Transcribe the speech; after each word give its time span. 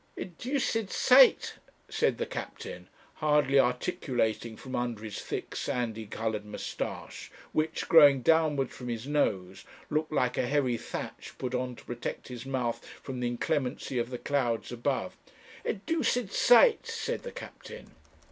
'A 0.17 0.25
doosed 0.25 0.89
sight,' 0.89 1.57
said 1.87 2.17
the 2.17 2.25
captain, 2.25 2.87
hardly 3.17 3.59
articulating 3.59 4.57
from 4.57 4.75
under 4.75 5.03
his 5.03 5.19
thick, 5.21 5.55
sandy 5.55 6.07
coloured 6.07 6.43
moustache, 6.43 7.29
which, 7.51 7.87
growing 7.87 8.23
downwards 8.23 8.73
from 8.75 8.87
his 8.87 9.05
nose, 9.05 9.63
looked 9.91 10.11
like 10.11 10.39
a 10.39 10.47
heavy 10.47 10.75
thatch 10.75 11.35
put 11.37 11.53
on 11.53 11.75
to 11.75 11.85
protect 11.85 12.29
his 12.29 12.47
mouth 12.47 12.83
from 12.83 13.19
the 13.19 13.27
inclemency 13.27 13.99
of 13.99 14.09
the 14.09 14.17
clouds 14.17 14.71
above. 14.71 15.15
'A 15.65 15.73
doosed 15.73 16.31
sight,' 16.31 16.87
said 16.87 17.21
the 17.21 17.31
captain. 17.31 17.91